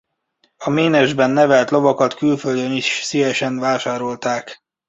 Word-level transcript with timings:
A 0.57 0.69
ménesben 0.69 1.29
nevelt 1.29 1.69
lovakat 1.69 2.13
külföldön 2.13 2.71
is 2.71 2.99
szívesen 3.03 3.59
vásárolták. 3.59 4.61